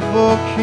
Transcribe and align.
book 0.00 0.55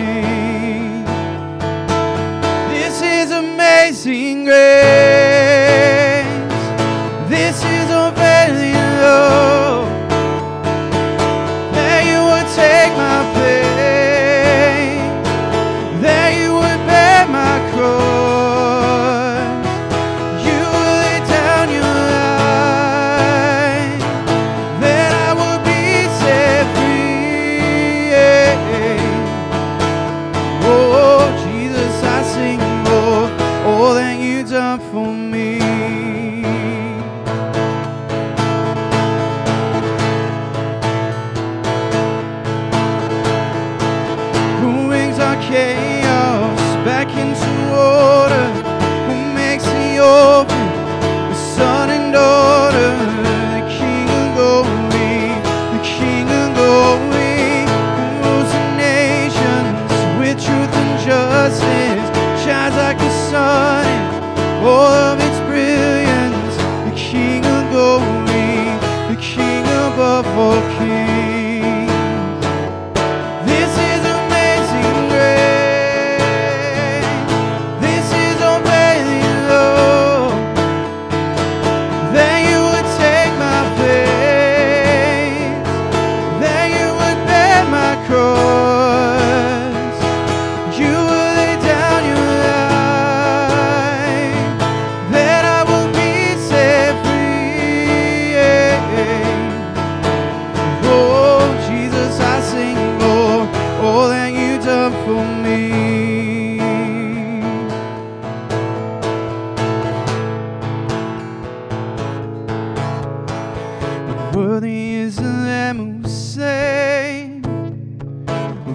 Worthy 114.33 114.95
is 114.95 115.17
the 115.17 115.21
Lamb 115.21 116.02
who 116.02 116.10
saved. 116.10 117.45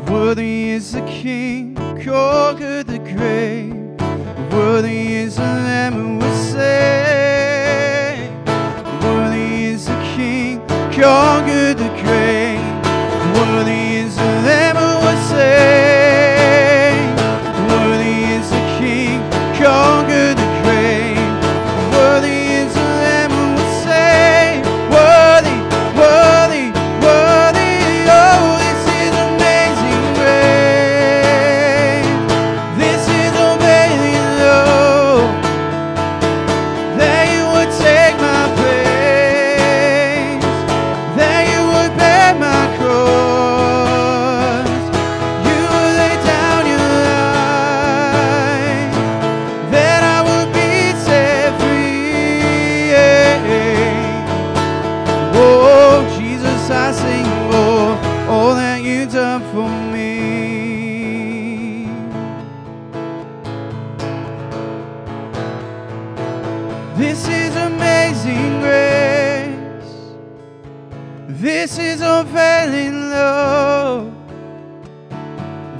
Worthy 0.08 0.70
is 0.70 0.92
the 0.92 1.00
King 1.00 1.74
who 1.74 2.04
conquered 2.04 2.86
the 2.86 3.00
grave. 3.00 3.74
Worthy 4.52 5.16
is 5.16 5.34
the 5.34 5.42
Lamb 5.42 5.94
who 5.94 6.18
was 6.18 6.52
saved. 6.52 7.07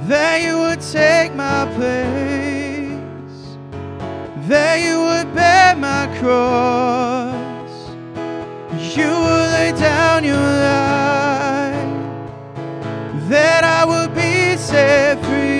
that 0.09 0.41
you 0.41 0.57
would 0.57 0.81
take 0.81 1.35
my 1.35 1.65
place, 1.75 3.57
that 4.49 4.81
you 4.81 4.99
would 5.07 5.35
bear 5.35 5.75
my 5.75 6.07
cross, 6.19 7.71
you 8.97 9.11
would 9.23 9.49
lay 9.57 9.71
down 9.77 10.23
your 10.23 10.35
life, 10.35 11.93
that 13.29 13.63
I 13.63 13.85
would 13.85 14.15
be 14.15 14.57
set 14.57 15.23
free. 15.25 15.59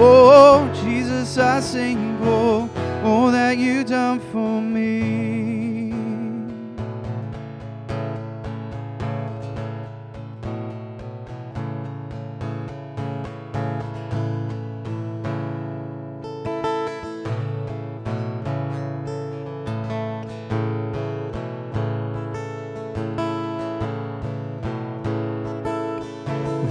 Oh, 0.00 0.68
Jesus, 0.82 1.38
I 1.38 1.60
sing, 1.60 2.18
oh, 2.22 2.68
all 3.04 3.30
that 3.30 3.56
you've 3.58 3.86
done 3.86 4.20
for 4.32 4.47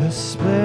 whisper 0.08 0.57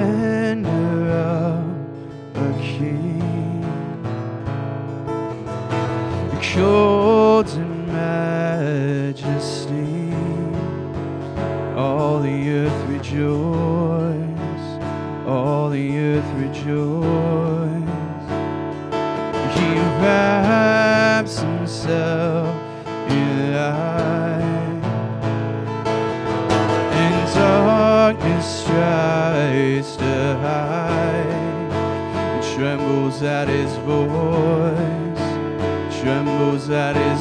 that 36.67 36.95
is 36.95 37.12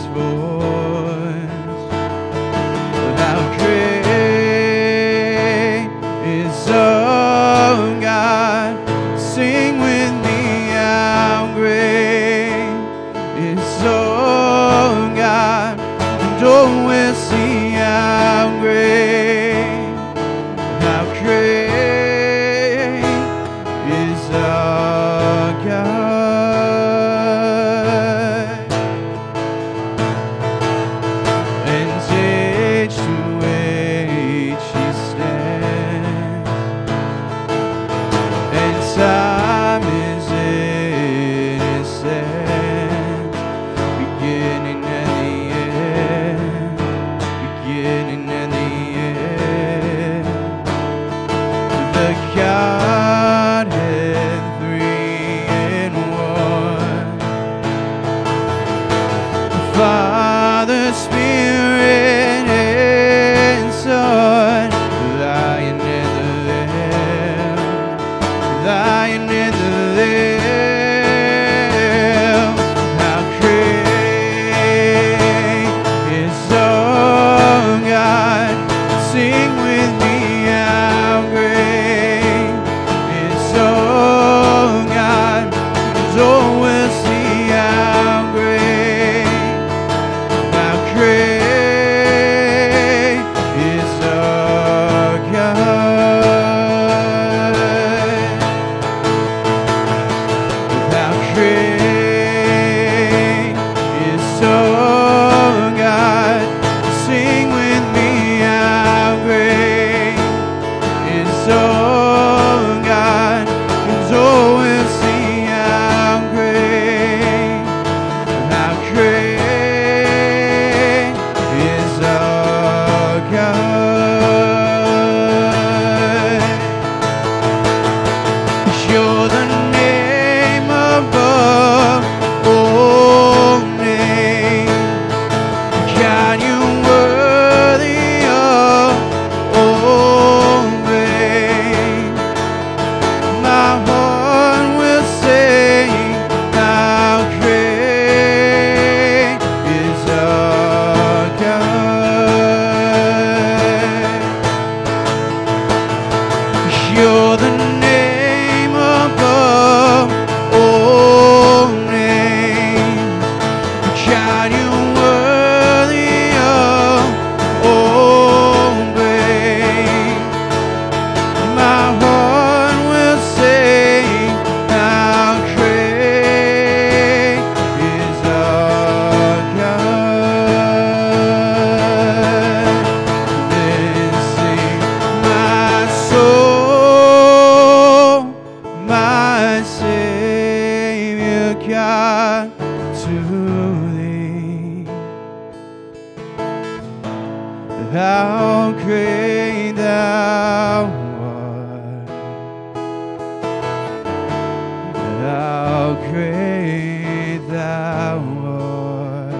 great 206.10 207.38
thou 207.48 208.18
art. 208.44 209.32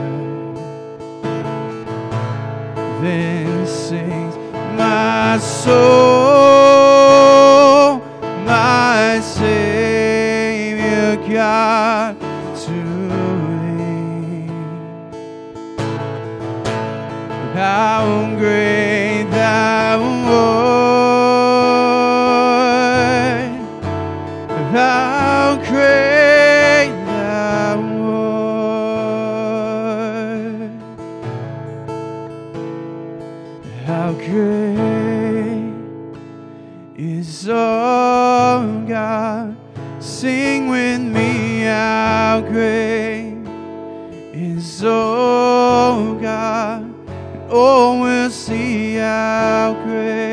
Then 3.02 3.66
sings 3.66 4.37
my 4.76 5.38
soul. 5.38 5.92
How 33.87 34.12
great 34.12 35.75
is 36.97 37.49
our 37.49 38.65
God? 38.87 39.57
Sing 39.99 40.69
with 40.69 41.01
me, 41.01 41.62
how 41.62 42.43
great 42.43 43.43
is 44.33 44.85
our 44.85 46.15
God? 46.21 46.83
And 46.83 47.51
all 47.51 48.01
will 48.01 48.31
see 48.31 48.95
how 48.95 49.75
great. 49.85 50.32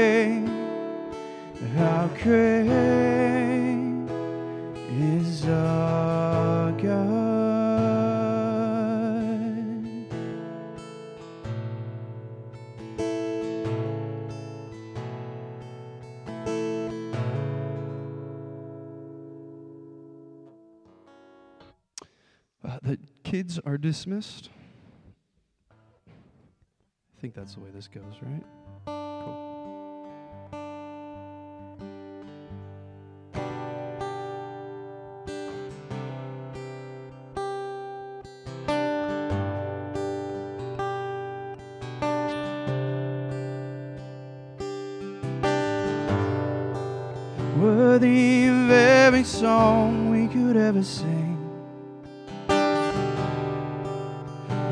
kids 23.40 23.58
are 23.66 23.78
dismissed. 23.78 24.50
I 25.72 27.22
think 27.22 27.34
that's 27.34 27.54
the 27.54 27.62
way 27.62 27.70
this 27.74 27.88
goes, 27.88 28.04
right? 28.22 28.44
Worthy 47.58 48.48
of 48.48 48.70
every 48.70 49.24
song 49.24 50.12
we 50.12 50.28
could 50.28 50.58
ever 50.58 50.84
sing. 50.84 51.29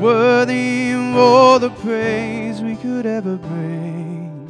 Worthy 0.08 0.92
of 0.92 1.16
all 1.16 1.58
the 1.58 1.68
praise 1.68 2.62
we 2.62 2.76
could 2.76 3.04
ever 3.04 3.36
bring. 3.36 4.48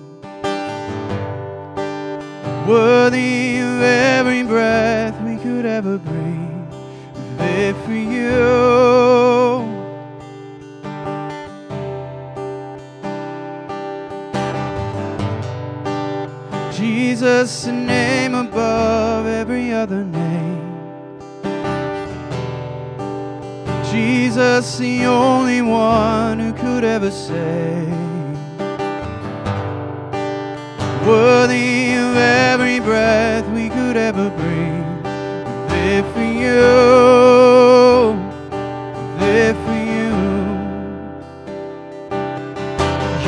Worthy 2.65 3.59
of 3.59 3.83
every 3.83 4.45
breath 4.45 5.21
we 5.21 5.37
could 5.39 5.67
ever 5.67 5.99
breathe. 5.99 6.73
Live 7.41 7.77
for 7.85 7.91
you. 7.91 8.39
Jesus, 16.73 17.65
the 17.65 17.73
name 17.73 18.37
above 18.37 19.27
every 19.27 19.73
other 19.73 20.05
name. 20.05 20.68
Jesus, 24.39 24.79
the 24.79 25.05
only 25.05 25.63
one 25.63 26.39
who 26.39 26.53
could 26.53 26.85
ever 26.85 27.11
say, 27.11 27.85
Worthy 31.05 31.95
of 31.95 32.17
every 32.17 32.79
breath 32.79 33.45
we 33.49 33.69
could 33.69 33.97
ever 33.97 34.31
breathe. 34.31 35.07
Live 35.73 36.07
for 36.15 36.29
you. 36.43 36.61
Live 39.19 39.57
for 39.67 39.79
you. 39.97 40.15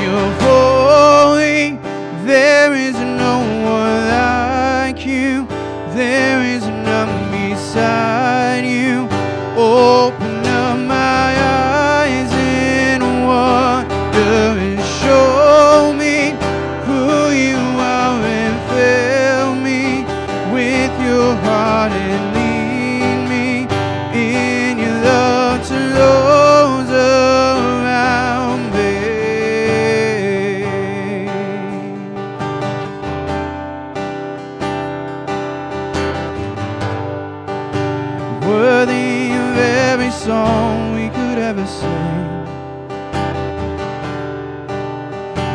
You're 0.01 0.33
holy. 0.47 1.77
There 2.25 2.73
is 2.73 2.95
no 2.95 3.35
one 3.65 4.07
like 4.07 5.05
you. 5.05 5.45
There 5.93 6.41
is 6.45 6.63
none 6.63 7.33
beside 7.33 8.20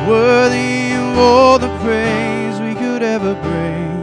Worthy 0.08 0.94
of 0.94 1.18
all 1.18 1.58
the 1.58 1.68
praise 1.80 2.60
we 2.62 2.76
could 2.76 3.02
ever 3.02 3.34
bring. 3.42 3.96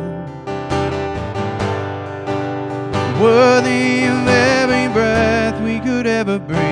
Worthy 3.23 4.07
of 4.07 4.27
every 4.27 4.93
breath 4.93 5.63
we 5.63 5.79
could 5.79 6.09
ever 6.09 6.41
breathe. 6.41 6.72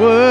Worthy 0.00 0.29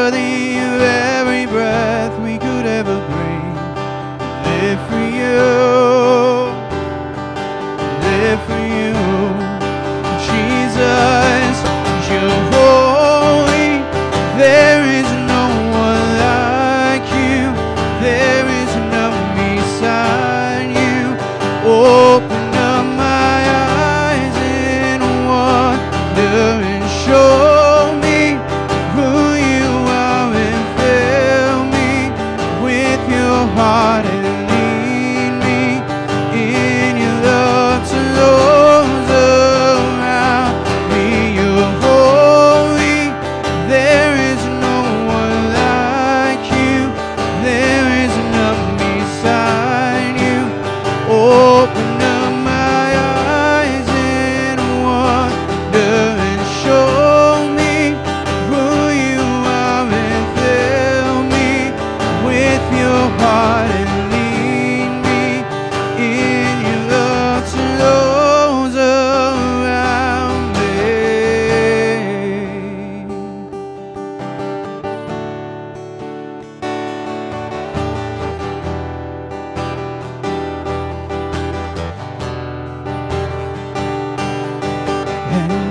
and 85.31 85.68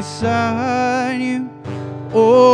beside 0.00 1.20
you. 1.20 1.50
Oh. 2.14 2.49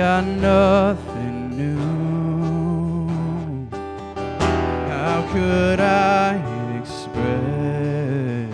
got 0.00 0.24
nothing 0.24 1.50
new. 1.58 1.76
How 4.88 5.20
could 5.30 5.78
I 5.78 6.40
express 6.80 8.50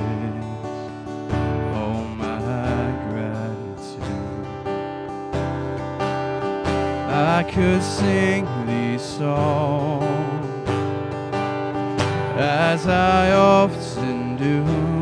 all 1.77 2.03
my 2.25 2.91
gratitude? 3.07 4.47
I 7.09 7.45
could 7.55 7.81
sing 7.81 8.45
these 8.67 9.03
songs 9.03 10.69
as 12.37 12.89
I 12.89 13.31
often 13.31 14.37
do. 14.37 14.96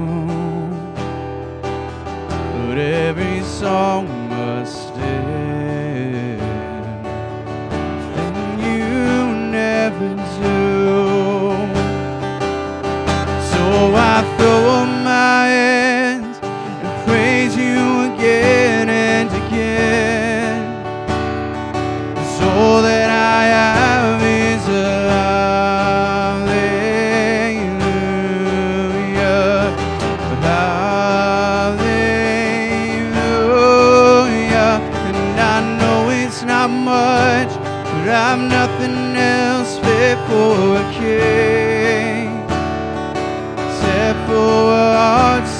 over 14.64 14.86
my 14.86 15.46
hands 15.48 16.38
and 16.42 17.06
praise 17.06 17.54
you 17.54 18.12
again 18.12 18.88
and 18.88 19.28
again. 19.42 20.82
Cause 22.16 22.40
all 22.42 22.80
that 22.82 23.10
I 23.10 23.44
have 23.56 24.22
is 24.22 24.66
a 24.68 25.10
hallelujah, 26.46 26.78
hallelujah. 30.48 31.82
And 35.08 35.40
I 35.40 35.60
know 35.78 36.08
it's 36.08 36.42
not 36.42 36.70
much, 36.70 37.52
but 37.92 38.08
I'm 38.08 38.48
nothing 38.48 39.14
else 39.16 39.78
but 39.80 40.16
for 40.26 40.78
a 40.78 40.82
king 40.94 41.63
people 44.26 44.66
were 44.68 44.94
hearts 44.96 45.53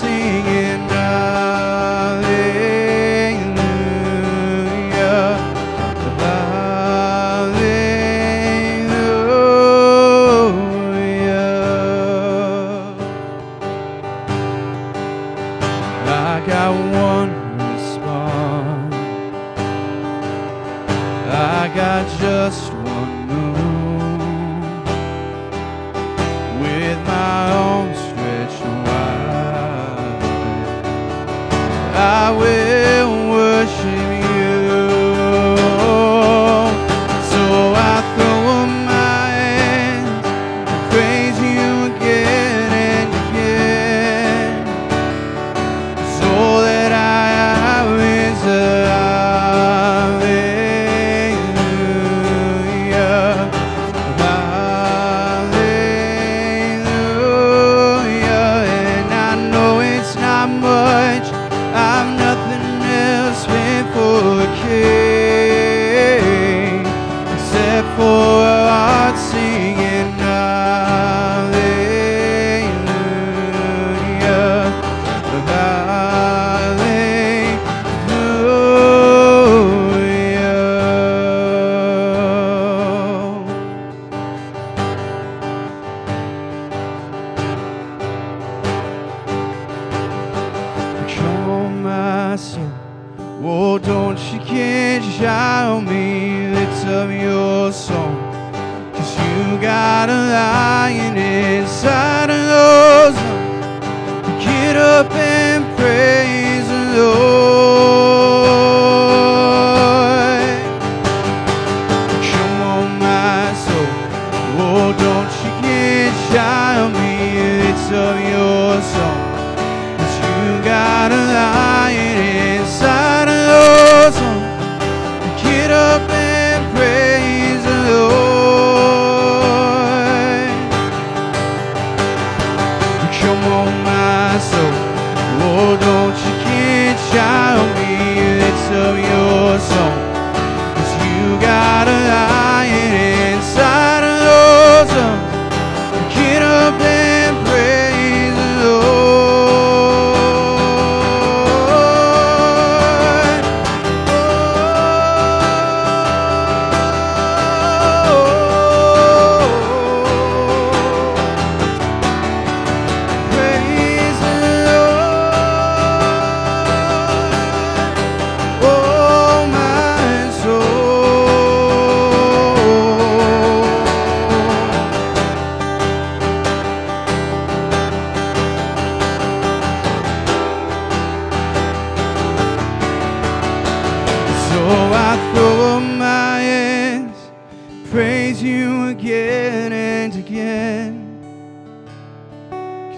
highway. 32.25 32.64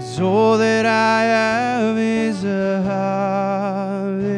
Cause 0.07 0.21
all 0.21 0.57
that 0.59 0.87
I 0.87 1.23
have 1.25 1.99
is 1.99 2.45
a 2.45 2.81
hallelujah. 2.85 4.31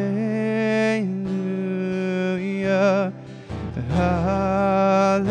Hallelujah. 3.89 5.29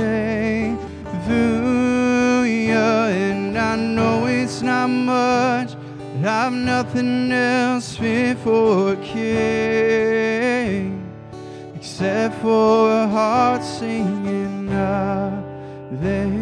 And 3.10 3.58
I 3.58 3.74
know 3.74 4.26
it's 4.26 4.62
not 4.62 4.86
much, 4.86 5.74
but 6.20 6.28
I've 6.28 6.52
nothing 6.52 7.32
else 7.32 7.96
fit 7.96 8.38
for 8.38 8.92
a 8.92 8.96
king 8.96 9.92
except 11.74 12.36
for 12.36 12.92
a 12.92 13.08
heart 13.08 13.64
singing 13.64 14.68
hallelujah. 14.68 16.37